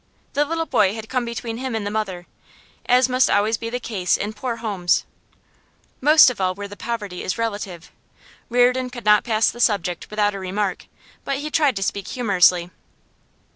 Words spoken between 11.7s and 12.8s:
to speak humorously.